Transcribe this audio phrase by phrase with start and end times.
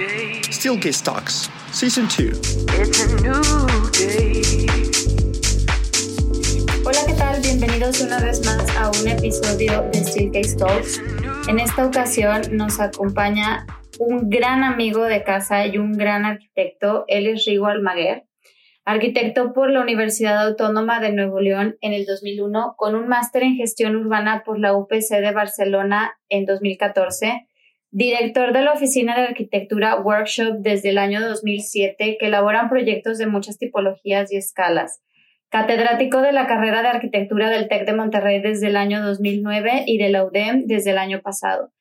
[0.00, 2.66] Steelcase Talks, Season 2.
[6.86, 7.42] Hola, ¿qué tal?
[7.42, 11.02] Bienvenidos una vez más a un episodio de Steelcase Talks.
[11.48, 13.66] En esta ocasión nos acompaña
[13.98, 17.04] un gran amigo de casa y un gran arquitecto.
[17.06, 18.24] Él es Rigo Almaguer,
[18.86, 23.56] arquitecto por la Universidad Autónoma de Nuevo León en el 2001, con un máster en
[23.56, 27.48] gestión urbana por la UPC de Barcelona en 2014
[27.90, 33.26] director de la Oficina de Arquitectura Workshop desde el año 2007, que elaboran proyectos de
[33.26, 35.00] muchas tipologías y escalas.
[35.48, 39.98] Catedrático de la carrera de arquitectura del TEC de Monterrey desde el año 2009 y
[39.98, 41.72] de la UDEM desde el año pasado.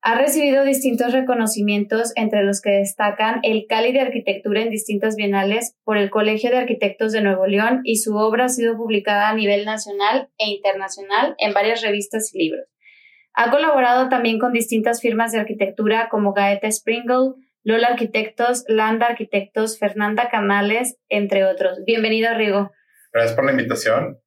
[0.00, 5.74] Ha recibido distintos reconocimientos, entre los que destacan el Cali de Arquitectura en distintas bienales
[5.82, 9.34] por el Colegio de Arquitectos de Nuevo León y su obra ha sido publicada a
[9.34, 12.77] nivel nacional e internacional en varias revistas y libros.
[13.40, 19.78] Ha colaborado también con distintas firmas de arquitectura como Gaeta Springle, Lola Arquitectos, Landa Arquitectos,
[19.78, 21.78] Fernanda Canales, entre otros.
[21.86, 22.72] Bienvenido, Rigo.
[23.12, 24.18] Gracias por la invitación.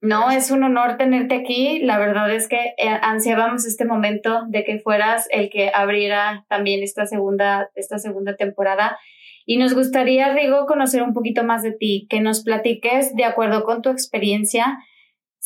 [0.00, 1.80] No, es un honor tenerte aquí.
[1.80, 6.84] La verdad es que eh, ansiábamos este momento de que fueras el que abriera también
[6.84, 9.00] esta segunda, esta segunda temporada.
[9.46, 13.64] Y nos gustaría, Rigo, conocer un poquito más de ti, que nos platiques, de acuerdo
[13.64, 14.78] con tu experiencia,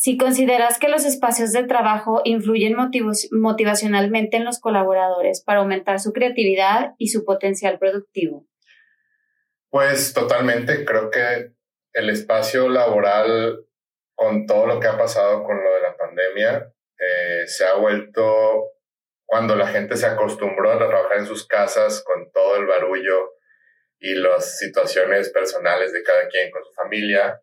[0.05, 2.75] si consideras que los espacios de trabajo influyen
[3.31, 8.45] motivacionalmente en los colaboradores para aumentar su creatividad y su potencial productivo.
[9.71, 11.53] Pues totalmente, creo que
[11.93, 13.65] el espacio laboral,
[14.13, 18.73] con todo lo que ha pasado con lo de la pandemia, eh, se ha vuelto,
[19.25, 23.31] cuando la gente se acostumbró a trabajar en sus casas con todo el barullo
[23.97, 27.41] y las situaciones personales de cada quien con su familia,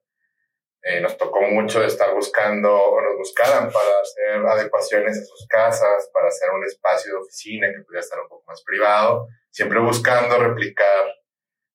[0.84, 6.11] eh, nos tocó mucho estar buscando o nos buscaran para hacer adecuaciones a sus casas,
[6.12, 10.36] para hacer un espacio de oficina que pudiera estar un poco más privado, siempre buscando
[10.39, 11.14] replicar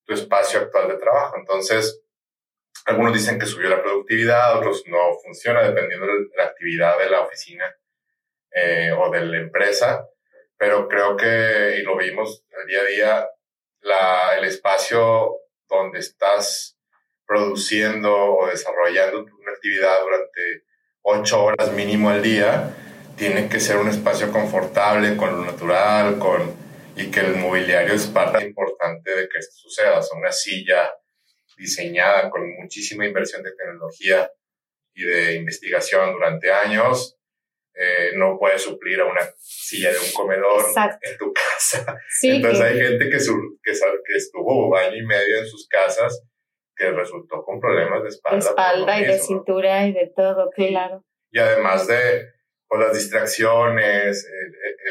[0.05, 1.38] tu espacio actual de trabajo.
[1.38, 2.02] Entonces,
[2.86, 7.21] algunos dicen que subió la productividad, otros no funciona dependiendo de la actividad de la
[7.21, 7.76] oficina
[8.52, 10.05] eh, o de la empresa,
[10.58, 13.30] pero creo que, y lo vimos el día a día,
[13.81, 15.37] la, el espacio
[15.70, 16.77] donde estás
[17.27, 20.64] produciendo o desarrollando una actividad durante
[21.02, 22.76] ocho horas mínimo al día,
[23.17, 26.55] tiene que ser un espacio confortable, con lo natural, con,
[26.95, 29.99] y que el mobiliario es parte importante de que esto suceda.
[29.99, 30.92] O sea, una silla
[31.58, 34.32] diseñada con muchísima inversión de tecnología
[34.93, 37.17] y de investigación durante años,
[37.73, 40.66] eh, no puede suplir a una silla de un comedor
[41.02, 41.98] en tu casa.
[42.23, 46.23] Entonces hay gente que, que, que estuvo año y medio en sus casas
[46.77, 48.38] que resultó con problemas de espalda.
[48.38, 51.04] De espalda y de cintura y de todo, claro.
[51.32, 52.33] Y además de
[52.67, 54.30] pues, las distracciones,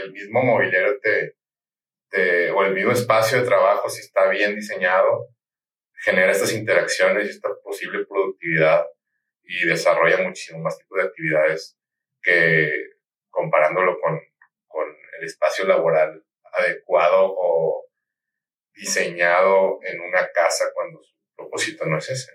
[0.02, 1.36] el, mismo mobiliario te,
[2.10, 5.28] te, o el mismo espacio de trabajo, si está bien diseñado,
[6.04, 8.86] genera estas interacciones y esta posible productividad
[9.42, 11.78] y desarrolla muchísimo más tipos de actividades
[12.22, 12.70] que
[13.30, 14.20] comparándolo con,
[14.66, 14.88] con
[15.18, 17.86] el espacio laboral adecuado o
[18.74, 21.00] diseñado en una casa cuando
[21.36, 22.32] propósito no es ese.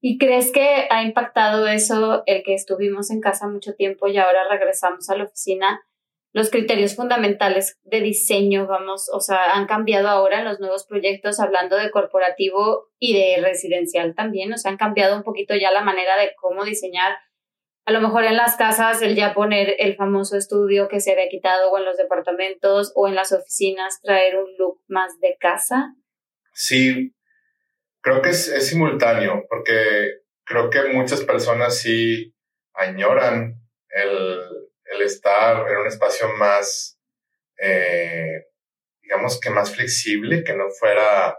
[0.00, 4.48] ¿Y crees que ha impactado eso el que estuvimos en casa mucho tiempo y ahora
[4.48, 5.82] regresamos a la oficina?
[6.32, 11.40] Los criterios fundamentales de diseño, vamos, o sea, han cambiado ahora en los nuevos proyectos,
[11.40, 15.82] hablando de corporativo y de residencial también, o sea, han cambiado un poquito ya la
[15.82, 17.18] manera de cómo diseñar.
[17.84, 21.28] A lo mejor en las casas, el ya poner el famoso estudio que se había
[21.28, 25.94] quitado, o en los departamentos, o en las oficinas, traer un look más de casa.
[26.52, 27.12] Sí,
[28.00, 32.34] creo que es, es, simultáneo, porque creo que muchas personas sí
[32.74, 34.40] añoran el,
[34.84, 36.98] el estar en un espacio más,
[37.58, 38.46] eh,
[39.02, 41.38] digamos que más flexible, que no fuera,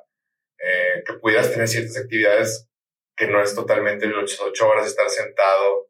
[0.58, 2.68] eh, que pudieras tener ciertas actividades
[3.16, 5.90] que no es totalmente ocho, ocho horas estar sentado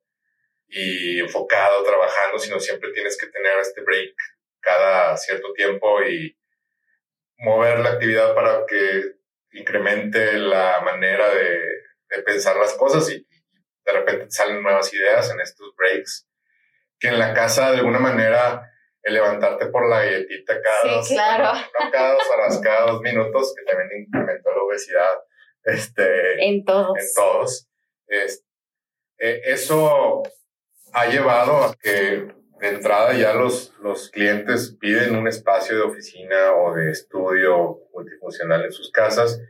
[0.67, 4.15] y enfocado trabajando, sino siempre tienes que tener este break
[4.59, 6.37] cada cierto tiempo y
[7.37, 9.20] mover la actividad para que
[9.53, 13.25] incremente la manera de, pensar las cosas y,
[13.83, 16.27] de repente salen nuevas ideas en estos breaks.
[16.99, 18.69] Que en la casa, de alguna manera,
[19.01, 21.59] el levantarte por la galletita cada, dos, claro.
[21.91, 25.15] cada, dos cada dos minutos, que también incrementó la obesidad
[25.63, 26.97] este, en todos.
[26.99, 27.67] En todos.
[28.07, 30.21] Eh, eso
[30.93, 32.27] ha llevado a que
[32.61, 38.63] de entrada ya los, los clientes piden un espacio de oficina o de estudio multifuncional
[38.63, 39.41] en sus casas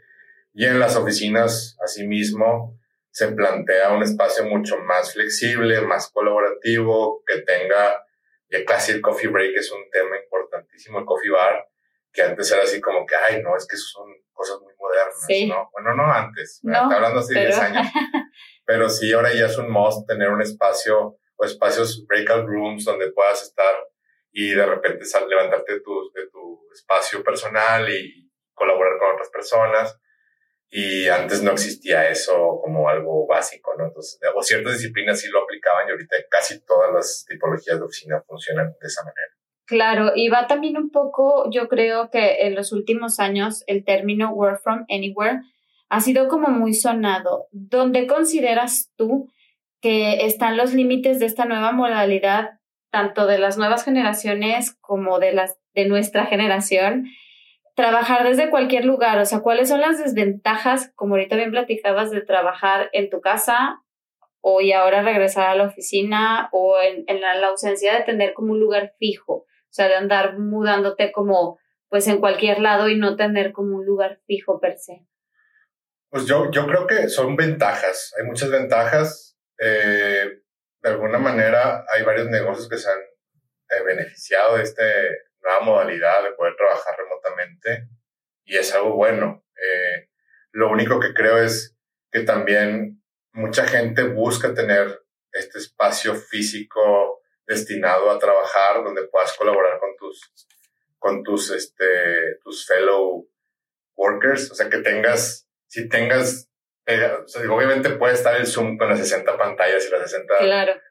[0.54, 2.80] y en las oficinas asimismo
[3.10, 8.02] se plantea un espacio mucho más flexible, más colaborativo, que tenga,
[8.50, 11.68] ya casi el coffee break es un tema importantísimo, el coffee bar,
[12.14, 15.70] que antes era así como que, ay, no, es que son cosas muy modernas, ¿no?
[15.74, 17.88] Bueno, no antes, no, está hablando hace 10 años.
[18.66, 23.12] Pero sí, ahora ya es un must tener un espacio o espacios, breakout rooms donde
[23.12, 23.74] puedas estar
[24.32, 29.30] y de repente sal, levantarte de tu, de tu espacio personal y colaborar con otras
[29.30, 30.00] personas.
[30.70, 33.88] Y antes no existía eso como algo básico, ¿no?
[33.88, 38.24] Entonces, o ciertas disciplinas sí lo aplicaban y ahorita casi todas las tipologías de oficina
[38.26, 39.34] funcionan de esa manera.
[39.66, 44.32] Claro, y va también un poco, yo creo que en los últimos años el término
[44.32, 45.42] work from anywhere
[45.90, 47.48] ha sido como muy sonado.
[47.52, 49.30] ¿Dónde consideras tú
[49.82, 52.60] que están los límites de esta nueva modalidad,
[52.92, 57.06] tanto de las nuevas generaciones como de las de nuestra generación?
[57.76, 62.22] trabajar desde cualquier lugar, o sea, ¿cuáles son las desventajas, como ahorita bien platicabas, de
[62.22, 63.82] trabajar en tu casa
[64.42, 68.60] o y ahora regresar a la oficina o en, la, ausencia de tener como un
[68.60, 73.52] lugar fijo, o sea, de andar mudándote como pues en cualquier lado y no tener
[73.52, 75.06] como un lugar fijo per se?
[76.10, 79.31] Pues yo, yo creo que son ventajas, hay muchas ventajas.
[79.64, 80.42] Eh,
[80.82, 84.84] de alguna manera hay varios negocios que se han eh, beneficiado de este
[85.40, 87.88] nueva modalidad de poder trabajar remotamente
[88.44, 89.46] y es algo bueno.
[89.56, 90.10] Eh,
[90.52, 91.78] lo único que creo es
[92.12, 93.04] que también
[93.34, 100.34] mucha gente busca tener este espacio físico destinado a trabajar donde puedas colaborar con tus
[100.98, 103.30] con tus este tus fellow
[103.96, 106.51] workers, o sea que tengas si tengas
[107.50, 110.34] obviamente puede estar el Zoom con las 60 pantallas y las 60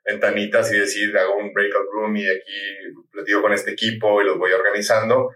[0.04, 4.38] ventanitas y decir, hago un breakout room y aquí digo con este equipo y los
[4.38, 5.30] voy organizando,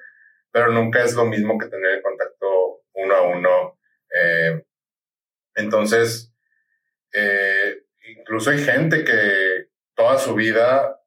[0.50, 3.78] pero nunca es lo mismo que tener el contacto uno a uno.
[4.10, 4.62] Eh,
[5.56, 6.32] entonces,
[7.12, 7.82] eh,
[8.18, 11.00] incluso hay gente que toda su vida,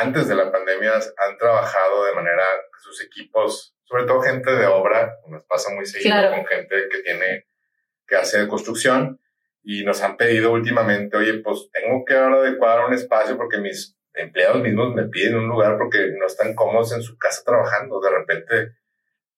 [0.00, 4.66] antes de la pandemia, han trabajado de manera que sus equipos, sobre todo gente de
[4.66, 7.46] obra, nos pasa muy seguido con gente que tiene
[8.06, 9.20] que hace construcción
[9.62, 13.96] y nos han pedido últimamente, oye, pues tengo que ahora adecuar un espacio porque mis
[14.14, 18.00] empleados mismos me piden un lugar porque no están cómodos en su casa trabajando.
[18.00, 18.76] De repente,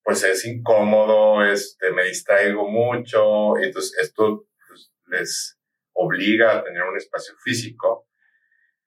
[0.03, 5.59] pues es incómodo, este, me distraigo mucho, entonces esto pues, les
[5.93, 8.09] obliga a tener un espacio físico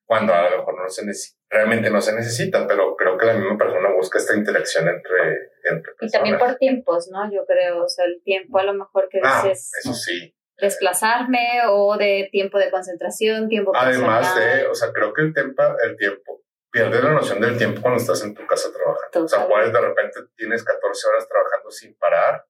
[0.05, 1.03] cuando a lo mejor no se
[1.49, 5.93] realmente no se necesita, pero creo que la misma persona busca esta interacción entre, entre
[5.93, 6.01] personas.
[6.01, 7.31] Y también por tiempos, ¿no?
[7.31, 9.71] Yo creo, o sea, el tiempo a lo mejor que ah, dices...
[9.79, 10.33] eso sí.
[10.59, 15.63] Desplazarme o de tiempo de concentración, tiempo Además de, o sea, creo que el tiempo,
[15.83, 16.41] el tiempo,
[16.71, 19.23] pierdes la noción del tiempo cuando estás en tu casa trabajando.
[19.23, 22.45] O sea, puedes de repente tienes 14 horas trabajando sin parar,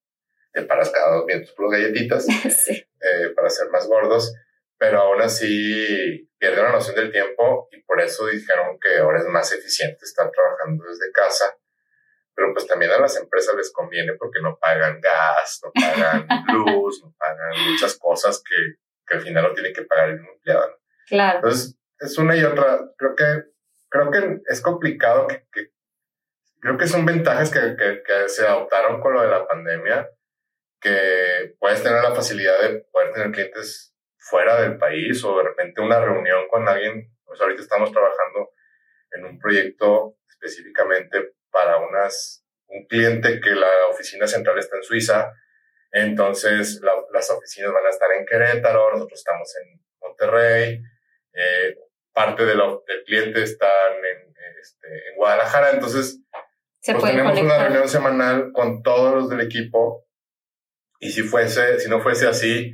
[0.54, 2.26] te paras cada dos minutos por las galletitas
[2.66, 2.74] sí.
[2.74, 4.34] eh, para ser más gordos
[4.78, 9.26] pero aún así pierde la noción del tiempo y por eso dijeron que ahora es
[9.26, 11.58] más eficiente estar trabajando desde casa.
[12.36, 17.02] Pero pues también a las empresas les conviene porque no pagan gas, no pagan luz,
[17.04, 18.56] no pagan muchas cosas que,
[19.08, 20.80] que al final lo tiene que pagar el empleado.
[21.08, 21.38] Claro.
[21.38, 22.92] Entonces, es una y otra.
[22.96, 23.44] Creo que,
[23.90, 25.72] creo que es complicado que, que
[26.60, 30.10] creo que son ventajas que, que, que se adoptaron con lo de la pandemia,
[30.80, 33.87] que puedes tener la facilidad de poder tener clientes
[34.30, 37.14] fuera del país o de repente una reunión con alguien.
[37.26, 38.52] Pues ahorita estamos trabajando
[39.12, 45.34] en un proyecto específicamente para unas, un cliente que la oficina central está en Suiza.
[45.92, 46.82] Entonces
[47.12, 50.82] las oficinas van a estar en Querétaro, nosotros estamos en Monterrey,
[51.34, 51.78] eh,
[52.14, 55.72] parte de lo, del cliente está en, este, en Guadalajara.
[55.72, 56.20] Entonces,
[56.84, 60.06] pues tenemos una reunión semanal con todos los del equipo.
[61.00, 62.74] Y si fuese, si no fuese así,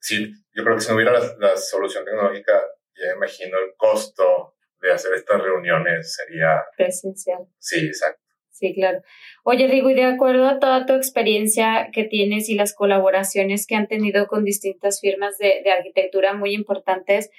[0.00, 2.52] si yo creo que si no hubiera la, solución tecnológica,
[2.94, 6.64] ya imagino el costo de hacer estas reuniones sería...
[6.76, 7.46] Presencial.
[7.58, 8.22] Sí, exacto.
[8.50, 9.02] Sí, claro.
[9.44, 13.76] Oye, Rigo, y de acuerdo a toda tu experiencia que tienes y las colaboraciones que
[13.76, 17.30] han tenido con distintas firmas de, arquitectura muy importantes,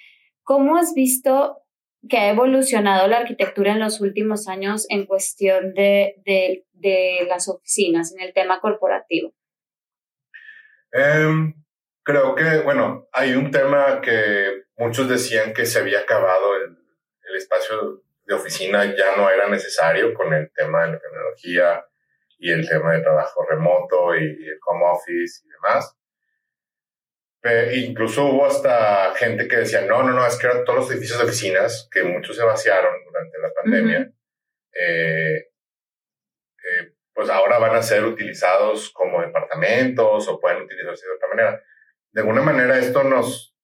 [0.41, 1.59] ¿cómo has visto
[2.09, 8.13] que ha evolucionado la arquitectura en los últimos años en cuestión de, de, las oficinas,
[8.13, 9.33] en el tema corporativo?
[10.93, 11.62] Um,
[12.03, 16.77] Creo que, bueno, hay un tema que muchos decían que se había acabado el,
[17.23, 21.85] el espacio de oficina, ya no era necesario con el tema de la tecnología
[22.37, 25.97] y el tema de trabajo remoto y el home office y demás.
[27.73, 31.19] incluso hubo hasta gente que decía, no, no, no, es que eran todos los edificios
[31.19, 34.11] de oficinas, que muchos se vaciaron durante la pandemia,
[34.73, 41.27] eh, eh, pues ahora van a ser utilizados como departamentos o pueden utilizarse de otra
[41.29, 41.63] manera
[42.13, 43.55] de alguna manera esto nos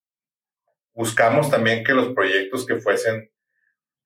[0.92, 3.32] buscamos también que los proyectos que fuesen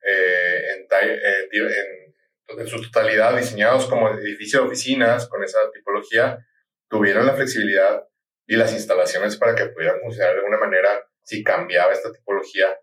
[0.07, 6.47] eh, en, en su totalidad diseñados como edificios de oficinas con esa tipología,
[6.89, 8.07] tuvieran la flexibilidad
[8.47, 12.79] y las instalaciones para que pudieran funcionar de alguna manera si cambiaba esta tipología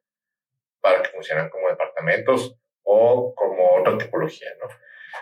[0.81, 4.67] para que funcionaran como departamentos o como otra tipología, ¿no?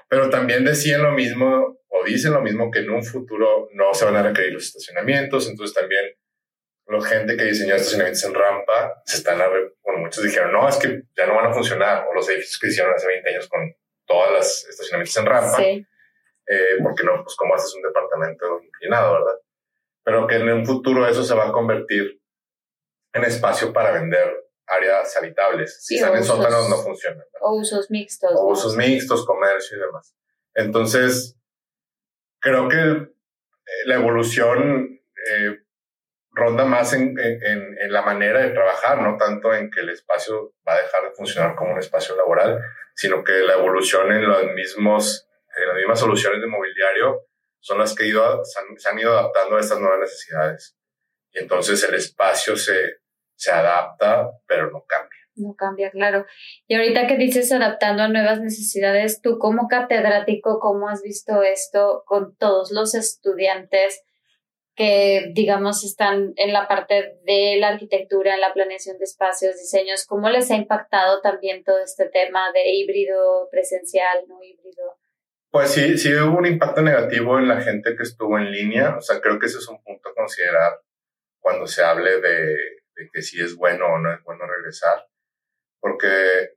[0.07, 4.05] Pero también decían lo mismo o dicen lo mismo que en un futuro no se
[4.05, 6.15] van a requerir los estacionamientos, entonces también
[6.89, 9.37] la gente que diseñó estacionamientos en rampa se están,
[9.83, 12.67] bueno, muchos dijeron, no, es que ya no van a funcionar, o los edificios que
[12.67, 15.85] hicieron hace 20 años con todas las estacionamientos en rampa, sí.
[16.47, 19.39] eh, porque no, pues cómo haces un departamento inclinado, ¿verdad?
[20.03, 22.19] Pero que en un futuro eso se va a convertir
[23.13, 25.83] en espacio para vender áreas habitables.
[25.83, 27.23] Si están en sótanos no funcionan.
[27.41, 28.31] O usos mixtos.
[28.35, 30.15] O usos mixtos, comercio y demás.
[30.55, 31.37] Entonces,
[32.39, 33.09] creo que eh,
[33.85, 34.99] la evolución
[35.31, 35.59] eh,
[36.39, 40.53] ronda más en, en, en, la manera de trabajar, no tanto en que el espacio
[40.67, 42.59] va a dejar de funcionar como un espacio laboral,
[42.95, 47.27] sino que la evolución en los mismos, en las mismas soluciones de mobiliario
[47.59, 50.77] son las que ido, se, han, se han ido adaptando a estas nuevas necesidades.
[51.31, 53.01] Y entonces el espacio se,
[53.35, 55.19] se adapta, pero no cambia.
[55.35, 56.25] No cambia, claro.
[56.67, 62.03] Y ahorita que dices adaptando a nuevas necesidades, tú como catedrático, ¿cómo has visto esto
[62.05, 64.03] con todos los estudiantes
[64.79, 70.05] que, digamos, están en la parte de la arquitectura, en la planeación de espacios, diseños?
[70.07, 74.97] ¿Cómo les ha impactado también todo este tema de híbrido, presencial, no híbrido?
[75.51, 78.95] Pues sí, sí hubo un impacto negativo en la gente que estuvo en línea.
[78.97, 80.79] O sea, creo que ese es un punto a considerar
[81.41, 85.07] cuando se hable de de que si es bueno o no es bueno regresar,
[85.79, 86.55] porque,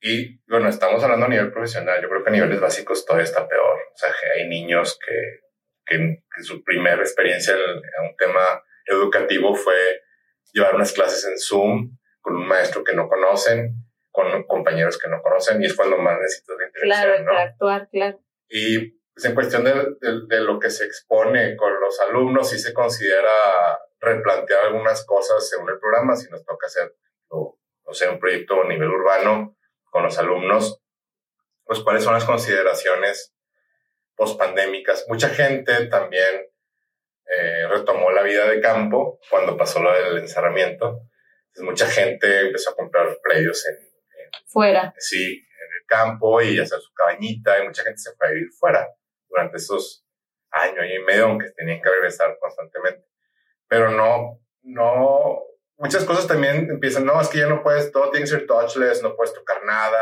[0.00, 3.48] y bueno, estamos hablando a nivel profesional, yo creo que a niveles básicos todavía está
[3.48, 5.45] peor, o sea, que hay niños que,
[5.86, 10.02] que, su primera experiencia en, un tema educativo fue
[10.52, 13.74] llevar unas clases en Zoom con un maestro que no conocen,
[14.10, 17.38] con compañeros que no conocen, y es cuando más necesitas de interacción, claro, ¿no?
[17.38, 18.20] actuar, claro.
[18.48, 22.58] Y pues, en cuestión de, de, de, lo que se expone con los alumnos, sí
[22.58, 23.30] se considera
[24.00, 26.94] replantear algunas cosas según el programa, si nos toca hacer,
[27.28, 30.82] o, o sea, un proyecto a nivel urbano con los alumnos,
[31.64, 33.35] pues cuáles son las consideraciones
[34.16, 35.04] post-pandémicas.
[35.08, 36.46] Mucha gente también
[37.26, 41.02] eh, retomó la vida de campo cuando pasó lo del encerramiento.
[41.48, 43.76] Entonces, mucha gente empezó a comprar predios en,
[44.46, 44.94] fuera.
[44.98, 48.50] Sí, en el campo y hacer su cabañita y mucha gente se fue a vivir
[48.52, 48.88] fuera
[49.28, 50.06] durante esos
[50.50, 53.06] años, año y medio, aunque tenían que regresar constantemente
[53.68, 55.42] pero no, no,
[55.76, 59.02] muchas cosas también empiezan, no, es que ya no puedes, todo tiene que ser touchless,
[59.02, 60.00] no puedes tocar nada,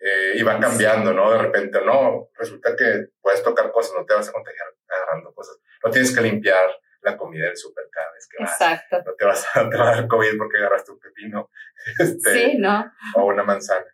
[0.00, 1.30] eh, y van cambiando, ¿no?
[1.30, 5.58] De repente, no, resulta que puedes tocar cosas, no te vas a contagiar agarrando cosas,
[5.84, 6.70] no tienes que limpiar
[7.02, 8.52] la comida del súper cada vez que vas.
[8.52, 9.02] Exacto.
[9.04, 11.50] No te vas a, te va a dar COVID porque agarraste un pepino.
[11.98, 12.92] Este, sí, ¿no?
[13.14, 13.86] O una manzana.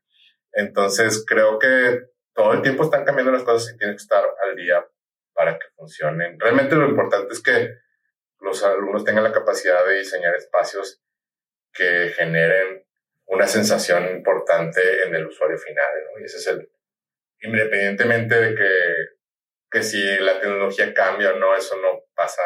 [0.53, 2.01] Entonces, creo que
[2.35, 4.85] todo el tiempo están cambiando las cosas y tienes que estar al día
[5.33, 6.39] para que funcionen.
[6.41, 7.77] Realmente lo importante es que
[8.41, 11.01] los alumnos tengan la capacidad de diseñar espacios
[11.73, 12.86] que generen
[13.27, 16.21] una sensación importante en el usuario final, ¿no?
[16.21, 16.69] Y ese es el,
[17.41, 18.71] independientemente de que,
[19.71, 22.43] que si la tecnología cambia o no, eso no pasa.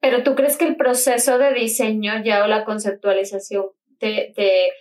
[0.00, 3.66] Pero tú crees que el proceso de diseño ya o la conceptualización
[4.00, 4.72] de, de,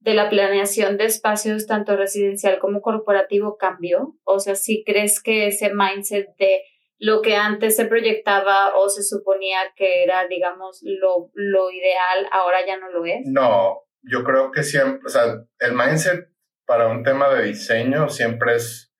[0.00, 4.16] de la planeación de espacios tanto residencial como corporativo cambió?
[4.24, 6.62] O sea, si crees que ese mindset de
[6.98, 12.64] lo que antes se proyectaba o se suponía que era, digamos, lo, lo ideal, ahora
[12.66, 13.26] ya no lo es?
[13.26, 16.28] No, yo creo que siempre, o sea, el mindset
[16.66, 18.92] para un tema de diseño siempre es,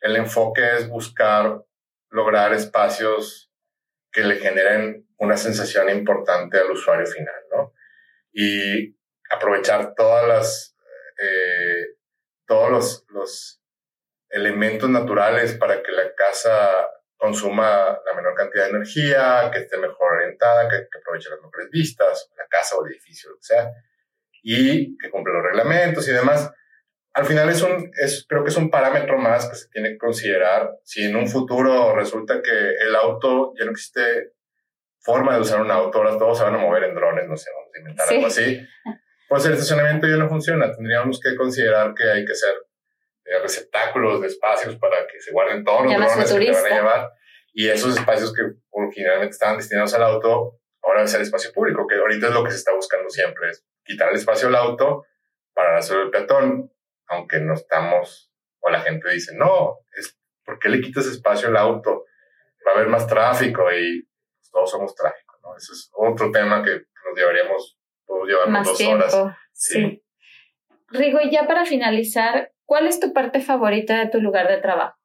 [0.00, 1.64] el enfoque es buscar
[2.10, 3.50] lograr espacios
[4.10, 7.72] que le generen una sensación importante al usuario final, ¿no?
[8.32, 8.96] Y
[9.30, 10.76] aprovechar todas las,
[11.18, 11.96] eh,
[12.46, 13.62] todos los, los
[14.28, 20.14] elementos naturales para que la casa consuma la menor cantidad de energía, que esté mejor
[20.14, 23.70] orientada, que, que aproveche las mejores vistas, la casa o el edificio, lo que sea,
[24.42, 26.52] y que cumple los reglamentos y demás.
[27.14, 29.98] Al final es un, es, creo que es un parámetro más que se tiene que
[29.98, 30.70] considerar.
[30.84, 34.32] Si en un futuro resulta que el auto ya no existe
[35.00, 37.50] forma de usar un auto, ahora todos se van a mover en drones, no sé,
[37.54, 38.66] vamos a inventar algo así,
[39.28, 40.72] pues el estacionamiento ya no funciona.
[40.72, 42.54] Tendríamos que considerar que hay que ser
[43.24, 46.74] de receptáculos, de espacios para que se guarden todos los drones que te van a
[46.74, 47.12] llevar.
[47.54, 50.60] Y esos espacios que originalmente estaban destinados al auto,
[50.92, 53.64] ahora debe ser espacio público, que ahorita es lo que se está buscando siempre, es
[53.84, 55.04] quitar el espacio al auto
[55.54, 56.72] para hacer el peatón,
[57.08, 61.56] aunque no estamos, o la gente dice, no, es, ¿por qué le quitas espacio al
[61.56, 62.04] auto?
[62.66, 65.56] Va a haber más tráfico y pues, todos somos tráfico, ¿no?
[65.56, 69.36] Ese es otro tema que nos llevaríamos, podemos llevarnos dos horas.
[69.52, 69.80] Sí.
[69.80, 70.04] sí.
[70.88, 74.96] Rigo, y ya para finalizar, ¿Cuál es tu parte favorita de tu lugar de trabajo?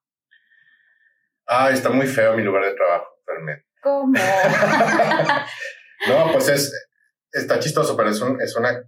[1.45, 3.65] Ah, está muy feo mi lugar de trabajo, realmente.
[3.81, 4.13] ¿Cómo?
[6.07, 6.89] no, pues es,
[7.31, 8.83] está chistoso, pero es, un, es una,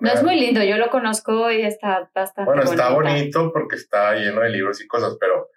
[0.00, 4.14] No es muy lindo, yo lo conozco y está bastante Bueno, está bonito porque está
[4.14, 5.48] lleno de libros y cosas, pero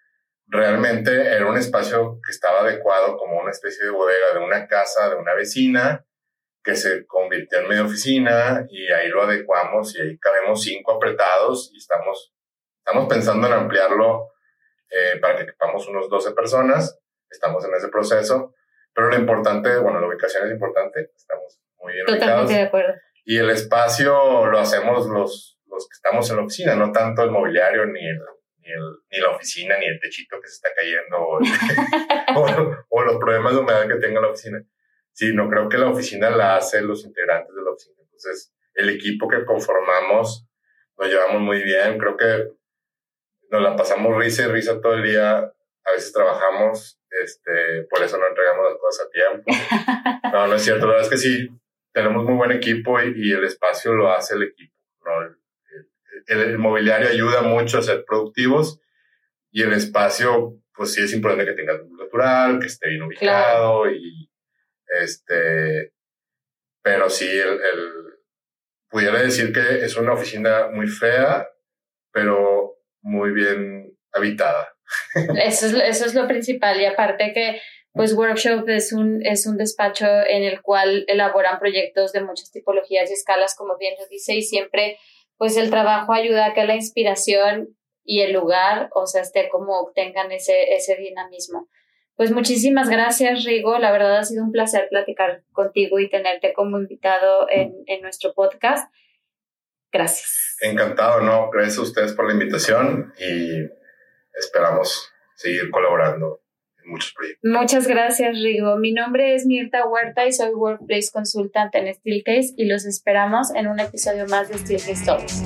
[0.48, 5.10] realmente era un espacio que estaba adecuado como una especie de bodega de una casa
[5.10, 6.06] de una vecina
[6.64, 11.72] que se convirtió en medio oficina y ahí lo adecuamos y ahí cabemos cinco apretados
[11.74, 12.34] y estamos,
[12.86, 14.32] estamos pensando en ampliarlo
[14.90, 17.00] eh, para que quepamos unos 12 personas.
[17.30, 18.54] Estamos en ese proceso,
[18.94, 22.94] pero lo importante, bueno, la ubicación es importante, estamos muy bien Totalmente de acuerdo.
[23.24, 27.32] Y el espacio lo hacemos los, los que estamos en la oficina, no tanto el
[27.32, 28.20] mobiliario ni, el,
[28.58, 31.40] ni, el, ni la oficina, ni el techito que se está cayendo o,
[32.90, 34.64] o los problemas de humedad que tenga la oficina
[35.14, 37.98] Sí, no creo que la oficina la hacen los integrantes de la oficina.
[38.02, 40.48] Entonces, el equipo que conformamos
[40.98, 41.98] nos llevamos muy bien.
[41.98, 42.52] Creo que
[43.50, 45.38] nos la pasamos risa y risa todo el día.
[45.38, 49.52] A veces trabajamos, este, por eso no entregamos las cosas a tiempo.
[50.32, 50.86] No, no es cierto.
[50.86, 51.50] La verdad es que sí,
[51.94, 54.74] tenemos muy buen equipo y, el espacio lo hace el equipo.
[55.06, 55.36] ¿no?
[56.28, 58.80] El, mobiliario ayuda mucho a ser productivos
[59.52, 63.90] y el espacio, pues sí es importante que tenga luz natural, que esté bien ubicado
[63.90, 64.30] y
[65.02, 65.94] este,
[66.82, 67.60] pero sí, el,
[68.90, 71.48] pudiera decir que es una oficina muy fea,
[72.12, 74.76] pero muy bien habitada.
[75.44, 77.62] Eso es, eso es lo principal y aparte que
[77.94, 83.10] pues Workshop es un, es un despacho en el cual elaboran proyectos de muchas tipologías
[83.10, 84.98] y escalas, como bien lo dice, y siempre
[85.38, 89.92] pues el trabajo ayuda a que la inspiración y el lugar, o sea, esté como
[89.94, 91.68] tengan ese, ese dinamismo.
[92.16, 93.80] Pues muchísimas gracias, Rigo.
[93.80, 98.94] La verdad ha sido un placer platicar contigo y tenerte como invitado en, nuestro podcast.
[99.92, 100.58] Gracias.
[100.62, 101.50] Encantado, ¿no?
[101.50, 103.68] Gracias a ustedes por la invitación y
[104.34, 106.42] esperamos seguir colaborando
[106.84, 107.52] en muchos proyectos.
[107.52, 108.78] Muchas gracias, Rigo.
[108.78, 113.68] Mi nombre es Mirta Huerta y soy Workplace Consultant en Steelcase y los esperamos en
[113.68, 115.44] un episodio más de Steelcase Talks.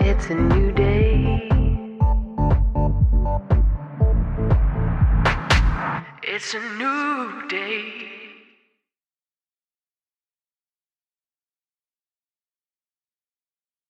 [0.00, 1.48] It's a new day.
[6.22, 8.17] It's a new day.